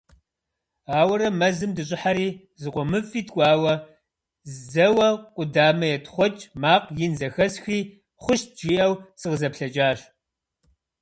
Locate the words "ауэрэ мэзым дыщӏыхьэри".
0.99-2.27